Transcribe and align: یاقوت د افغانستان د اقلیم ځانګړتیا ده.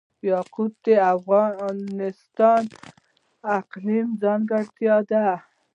یاقوت 0.29 0.73
د 0.85 0.87
افغانستان 1.15 2.61
د 2.71 2.73
اقلیم 3.59 4.07
ځانګړتیا 4.23 4.95
ده. 5.11 5.25